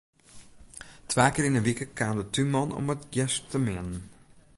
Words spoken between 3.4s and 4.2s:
te meanen.